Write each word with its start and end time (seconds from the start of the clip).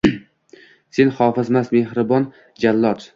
Sen 0.97 1.11
hofizmas, 1.19 1.71
mehribon 1.77 2.29
jallod 2.65 3.09